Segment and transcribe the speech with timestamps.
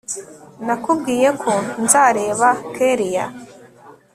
[0.65, 1.51] nakubwiye ko
[1.83, 3.25] nzareba kellia